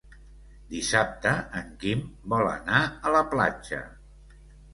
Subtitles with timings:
[0.69, 2.01] Dissabte en Quim
[2.33, 3.85] vol anar a la platja.